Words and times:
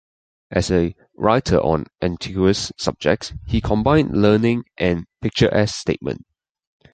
As 0.49 0.71
a 0.71 0.95
writer 1.15 1.57
on 1.59 1.85
antiquarian 2.01 2.55
subjects 2.55 3.33
he 3.45 3.61
combined 3.61 4.19
learning 4.19 4.63
and 4.75 5.05
picturesque 5.21 5.75
statement. 5.75 6.25